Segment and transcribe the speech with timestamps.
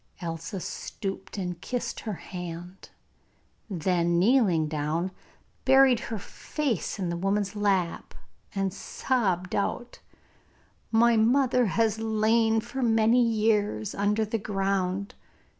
[0.19, 2.89] Elsa stooped and kissed her hand,
[3.69, 5.11] then, kneeling down,
[5.63, 8.15] buried her face in the woman's lap,
[8.55, 9.99] and sobbed out:
[10.91, 15.13] 'My mother has lain for many years under the ground.